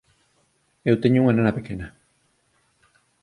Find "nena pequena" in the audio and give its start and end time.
1.37-1.87